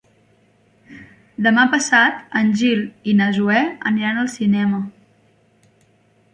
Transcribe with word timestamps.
Demà 1.47 1.65
passat 1.73 2.25
en 2.41 2.49
Gil 2.63 2.83
i 3.13 3.15
na 3.21 3.29
Zoè 3.37 3.61
aniran 3.93 4.21
al 4.25 4.35
cinema. 4.41 4.81